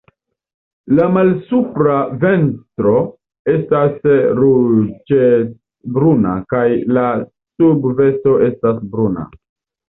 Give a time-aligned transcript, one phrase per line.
[0.99, 2.93] La malsupra ventro
[3.53, 3.99] estas
[4.39, 6.63] ruĝecbruna kaj
[6.99, 9.29] la subvosto estas bruna.